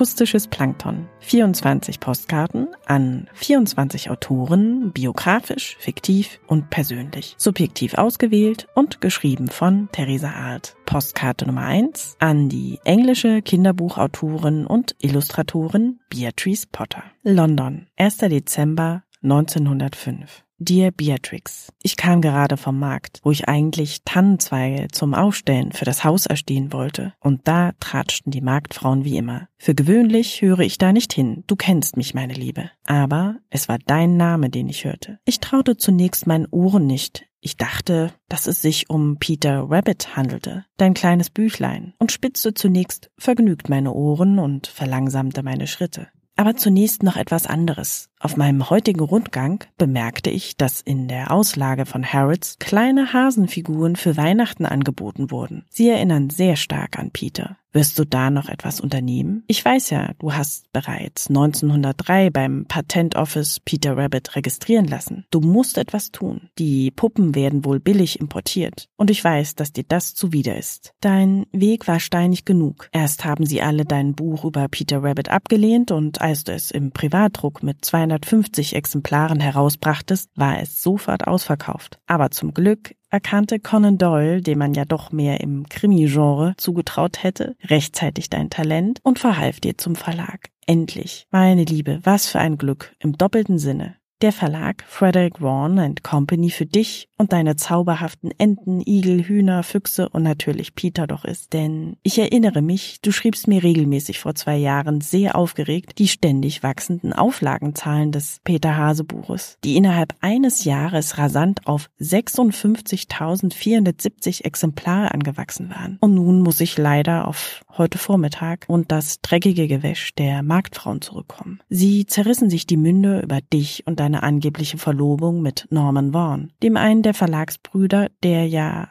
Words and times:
Akustisches 0.00 0.48
Plankton. 0.48 1.10
24 1.18 2.00
Postkarten 2.00 2.68
an 2.86 3.28
24 3.34 4.08
Autoren, 4.08 4.92
biografisch, 4.92 5.76
fiktiv 5.78 6.40
und 6.46 6.70
persönlich. 6.70 7.34
Subjektiv 7.36 7.98
ausgewählt 7.98 8.66
und 8.74 9.02
geschrieben 9.02 9.48
von 9.48 9.90
Theresa 9.92 10.30
Art. 10.30 10.74
Postkarte 10.86 11.44
Nummer 11.44 11.64
1 11.66 12.16
an 12.18 12.48
die 12.48 12.78
englische 12.84 13.42
Kinderbuchautorin 13.42 14.64
und 14.64 14.96
Illustratorin 15.00 16.00
Beatrice 16.08 16.66
Potter. 16.72 17.02
London, 17.22 17.86
1. 17.98 18.16
Dezember 18.16 19.02
1905. 19.22 20.44
Dear 20.62 20.90
Beatrix, 20.90 21.72
ich 21.82 21.96
kam 21.96 22.20
gerade 22.20 22.58
vom 22.58 22.78
Markt, 22.78 23.20
wo 23.22 23.30
ich 23.30 23.48
eigentlich 23.48 24.02
Tannenzweige 24.04 24.88
zum 24.88 25.14
Aufstellen 25.14 25.72
für 25.72 25.86
das 25.86 26.04
Haus 26.04 26.26
erstehen 26.26 26.74
wollte, 26.74 27.14
und 27.18 27.48
da 27.48 27.72
tratschten 27.80 28.30
die 28.30 28.42
Marktfrauen 28.42 29.04
wie 29.04 29.16
immer. 29.16 29.48
Für 29.56 29.74
gewöhnlich 29.74 30.42
höre 30.42 30.60
ich 30.60 30.76
da 30.76 30.92
nicht 30.92 31.14
hin, 31.14 31.44
du 31.46 31.56
kennst 31.56 31.96
mich, 31.96 32.12
meine 32.12 32.34
Liebe. 32.34 32.70
Aber 32.84 33.36
es 33.48 33.70
war 33.70 33.78
dein 33.78 34.18
Name, 34.18 34.50
den 34.50 34.68
ich 34.68 34.84
hörte. 34.84 35.18
Ich 35.24 35.40
traute 35.40 35.78
zunächst 35.78 36.26
meinen 36.26 36.46
Ohren 36.50 36.86
nicht. 36.86 37.24
Ich 37.40 37.56
dachte, 37.56 38.12
dass 38.28 38.46
es 38.46 38.60
sich 38.60 38.90
um 38.90 39.16
Peter 39.18 39.64
Rabbit 39.70 40.14
handelte, 40.14 40.66
dein 40.76 40.92
kleines 40.92 41.30
Büchlein, 41.30 41.94
und 41.98 42.12
spitzte 42.12 42.52
zunächst 42.52 43.10
vergnügt 43.16 43.70
meine 43.70 43.94
Ohren 43.94 44.38
und 44.38 44.66
verlangsamte 44.66 45.42
meine 45.42 45.66
Schritte. 45.66 46.08
Aber 46.40 46.56
zunächst 46.56 47.02
noch 47.02 47.18
etwas 47.18 47.46
anderes. 47.46 48.08
Auf 48.18 48.38
meinem 48.38 48.70
heutigen 48.70 49.00
Rundgang 49.00 49.62
bemerkte 49.76 50.30
ich, 50.30 50.56
dass 50.56 50.80
in 50.80 51.06
der 51.06 51.32
Auslage 51.32 51.84
von 51.84 52.02
Harrods 52.02 52.56
kleine 52.58 53.12
Hasenfiguren 53.12 53.94
für 53.94 54.16
Weihnachten 54.16 54.64
angeboten 54.64 55.30
wurden. 55.30 55.66
Sie 55.68 55.90
erinnern 55.90 56.30
sehr 56.30 56.56
stark 56.56 56.98
an 56.98 57.10
Peter. 57.10 57.58
Wirst 57.72 57.98
du 58.00 58.04
da 58.04 58.30
noch 58.30 58.48
etwas 58.48 58.80
unternehmen? 58.80 59.44
Ich 59.46 59.64
weiß 59.64 59.90
ja, 59.90 60.10
du 60.18 60.32
hast 60.32 60.72
bereits 60.72 61.28
1903 61.28 62.30
beim 62.30 62.64
Patent 62.66 63.14
Office 63.14 63.60
Peter 63.60 63.96
Rabbit 63.96 64.34
registrieren 64.34 64.86
lassen. 64.86 65.24
Du 65.30 65.40
musst 65.40 65.78
etwas 65.78 66.10
tun. 66.10 66.50
Die 66.58 66.90
Puppen 66.90 67.36
werden 67.36 67.64
wohl 67.64 67.78
billig 67.78 68.18
importiert. 68.18 68.88
Und 68.96 69.08
ich 69.08 69.22
weiß, 69.22 69.54
dass 69.54 69.72
dir 69.72 69.84
das 69.86 70.14
zuwider 70.14 70.56
ist. 70.56 70.94
Dein 71.00 71.46
Weg 71.52 71.86
war 71.86 72.00
steinig 72.00 72.44
genug. 72.44 72.88
Erst 72.90 73.24
haben 73.24 73.46
sie 73.46 73.62
alle 73.62 73.84
dein 73.84 74.14
Buch 74.14 74.44
über 74.44 74.66
Peter 74.68 75.02
Rabbit 75.02 75.28
abgelehnt 75.28 75.92
und 75.92 76.20
als 76.20 76.42
du 76.42 76.52
es 76.52 76.72
im 76.72 76.90
Privatdruck 76.90 77.62
mit 77.62 77.84
250 77.84 78.74
Exemplaren 78.74 79.38
herausbrachtest, 79.38 80.28
war 80.34 80.60
es 80.60 80.82
sofort 80.82 81.28
ausverkauft. 81.28 82.00
Aber 82.08 82.32
zum 82.32 82.52
Glück 82.52 82.96
erkannte 83.10 83.58
Conan 83.58 83.98
Doyle, 83.98 84.40
dem 84.40 84.58
man 84.58 84.74
ja 84.74 84.84
doch 84.84 85.12
mehr 85.12 85.40
im 85.40 85.68
Krimi-Genre 85.68 86.54
zugetraut 86.56 87.22
hätte, 87.22 87.56
rechtzeitig 87.64 88.30
dein 88.30 88.50
Talent 88.50 89.00
und 89.02 89.18
verhalf 89.18 89.60
dir 89.60 89.76
zum 89.76 89.96
Verlag. 89.96 90.50
Endlich. 90.66 91.26
Meine 91.30 91.64
Liebe, 91.64 92.00
was 92.04 92.26
für 92.26 92.38
ein 92.38 92.56
Glück 92.56 92.94
im 93.00 93.18
doppelten 93.18 93.58
Sinne. 93.58 93.96
Der 94.22 94.32
Verlag 94.32 94.84
Frederick 94.86 95.40
Vaughan 95.40 95.94
Company 96.02 96.50
für 96.50 96.66
dich 96.66 97.08
und 97.16 97.32
deine 97.32 97.56
zauberhaften 97.56 98.30
Enten, 98.36 98.82
Igel, 98.84 99.22
Hühner, 99.22 99.62
Füchse 99.62 100.10
und 100.10 100.24
natürlich 100.24 100.74
Peter 100.74 101.06
doch 101.06 101.24
ist. 101.24 101.54
Denn 101.54 101.96
ich 102.02 102.18
erinnere 102.18 102.60
mich, 102.60 103.00
du 103.00 103.12
schriebst 103.12 103.48
mir 103.48 103.62
regelmäßig 103.62 104.18
vor 104.18 104.34
zwei 104.34 104.56
Jahren 104.56 105.00
sehr 105.00 105.36
aufgeregt 105.36 105.98
die 105.98 106.08
ständig 106.08 106.62
wachsenden 106.62 107.14
Auflagenzahlen 107.14 108.12
des 108.12 108.40
Peter 108.44 108.76
Hase 108.76 109.04
Buches, 109.04 109.56
die 109.64 109.76
innerhalb 109.76 110.14
eines 110.20 110.64
Jahres 110.64 111.16
rasant 111.16 111.66
auf 111.66 111.88
56.470 112.00 114.44
Exemplare 114.44 115.12
angewachsen 115.12 115.70
waren. 115.70 115.96
Und 116.00 116.12
nun 116.14 116.42
muss 116.42 116.60
ich 116.60 116.76
leider 116.76 117.26
auf 117.26 117.64
heute 117.76 117.98
Vormittag 117.98 118.64
und 118.68 118.92
das 118.92 119.20
dreckige 119.22 119.66
Gewäsch 119.68 120.14
der 120.14 120.42
Marktfrauen 120.42 121.00
zurückkommen. 121.00 121.60
Sie 121.70 122.04
zerrissen 122.04 122.50
sich 122.50 122.66
die 122.66 122.76
Münde 122.76 123.20
über 123.20 123.40
dich 123.40 123.86
und 123.86 123.98
deine 124.10 124.22
angebliche 124.22 124.78
Verlobung 124.78 125.40
mit 125.40 125.66
Norman 125.70 126.12
Vaughan, 126.12 126.52
dem 126.62 126.76
einen 126.76 127.02
der 127.02 127.14
Verlagsbrüder, 127.14 128.08
der 128.22 128.46
ja 128.46 128.88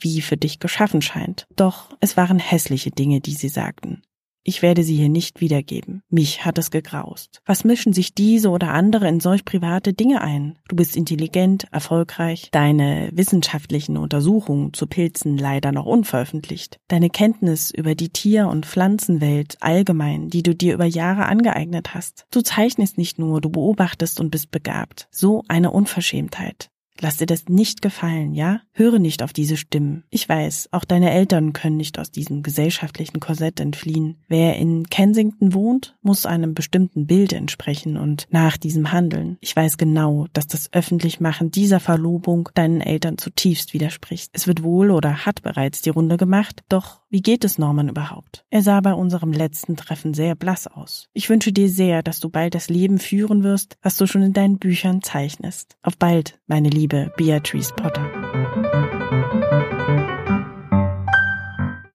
wie 0.00 0.20
für 0.20 0.36
dich 0.36 0.60
geschaffen 0.60 1.02
scheint. 1.02 1.46
Doch 1.56 1.96
es 2.00 2.16
waren 2.16 2.38
hässliche 2.38 2.90
Dinge, 2.90 3.20
die 3.20 3.34
sie 3.34 3.48
sagten. 3.48 4.02
Ich 4.48 4.62
werde 4.62 4.82
sie 4.82 4.96
hier 4.96 5.10
nicht 5.10 5.42
wiedergeben. 5.42 6.00
Mich 6.08 6.46
hat 6.46 6.56
es 6.56 6.70
gegraust. 6.70 7.42
Was 7.44 7.64
mischen 7.64 7.92
sich 7.92 8.14
diese 8.14 8.48
oder 8.48 8.68
andere 8.68 9.06
in 9.06 9.20
solch 9.20 9.44
private 9.44 9.92
Dinge 9.92 10.22
ein? 10.22 10.58
Du 10.68 10.76
bist 10.76 10.96
intelligent, 10.96 11.66
erfolgreich, 11.70 12.48
deine 12.50 13.10
wissenschaftlichen 13.12 13.98
Untersuchungen 13.98 14.72
zu 14.72 14.86
Pilzen 14.86 15.36
leider 15.36 15.70
noch 15.70 15.84
unveröffentlicht. 15.84 16.78
Deine 16.88 17.10
Kenntnis 17.10 17.70
über 17.70 17.94
die 17.94 18.08
Tier- 18.08 18.48
und 18.48 18.64
Pflanzenwelt 18.64 19.58
allgemein, 19.60 20.30
die 20.30 20.42
du 20.42 20.54
dir 20.54 20.72
über 20.72 20.86
Jahre 20.86 21.26
angeeignet 21.26 21.94
hast. 21.94 22.24
Du 22.30 22.40
zeichnest 22.40 22.96
nicht 22.96 23.18
nur, 23.18 23.42
du 23.42 23.50
beobachtest 23.50 24.18
und 24.18 24.30
bist 24.30 24.50
begabt. 24.50 25.08
So 25.10 25.44
eine 25.48 25.72
Unverschämtheit. 25.72 26.70
Lass 27.00 27.16
dir 27.18 27.26
das 27.26 27.48
nicht 27.48 27.82
gefallen, 27.82 28.34
ja? 28.34 28.60
Höre 28.72 28.98
nicht 28.98 29.22
auf 29.22 29.32
diese 29.32 29.56
Stimmen. 29.56 30.04
Ich 30.10 30.28
weiß, 30.28 30.68
auch 30.72 30.84
deine 30.84 31.10
Eltern 31.10 31.52
können 31.52 31.76
nicht 31.76 31.98
aus 31.98 32.10
diesem 32.10 32.42
gesellschaftlichen 32.42 33.20
Korsett 33.20 33.60
entfliehen. 33.60 34.16
Wer 34.28 34.56
in 34.56 34.88
Kensington 34.88 35.54
wohnt, 35.54 35.96
muss 36.02 36.26
einem 36.26 36.54
bestimmten 36.54 37.06
Bild 37.06 37.32
entsprechen 37.32 37.96
und 37.96 38.26
nach 38.30 38.56
diesem 38.56 38.92
handeln. 38.92 39.38
Ich 39.40 39.54
weiß 39.54 39.78
genau, 39.78 40.26
dass 40.32 40.46
das 40.46 40.72
Öffentlichmachen 40.72 41.50
dieser 41.50 41.80
Verlobung 41.80 42.48
deinen 42.54 42.80
Eltern 42.80 43.18
zutiefst 43.18 43.74
widerspricht. 43.74 44.30
Es 44.32 44.46
wird 44.46 44.62
wohl 44.62 44.90
oder 44.90 45.24
hat 45.24 45.42
bereits 45.42 45.82
die 45.82 45.90
Runde 45.90 46.16
gemacht, 46.16 46.62
doch 46.68 47.00
wie 47.10 47.22
geht 47.22 47.44
es 47.44 47.56
Norman 47.56 47.88
überhaupt? 47.88 48.44
Er 48.50 48.60
sah 48.60 48.80
bei 48.80 48.92
unserem 48.92 49.32
letzten 49.32 49.76
Treffen 49.76 50.12
sehr 50.12 50.34
blass 50.34 50.66
aus. 50.66 51.08
Ich 51.14 51.30
wünsche 51.30 51.52
dir 51.52 51.70
sehr, 51.70 52.02
dass 52.02 52.20
du 52.20 52.28
bald 52.28 52.54
das 52.54 52.68
Leben 52.68 52.98
führen 52.98 53.42
wirst, 53.42 53.76
was 53.80 53.96
du 53.96 54.06
schon 54.06 54.22
in 54.22 54.34
deinen 54.34 54.58
Büchern 54.58 55.02
zeichnest. 55.02 55.78
Auf 55.82 55.96
bald, 55.96 56.38
meine 56.46 56.68
Liebe 56.90 57.12
Beatrice 57.18 57.70
Potter. 57.70 58.17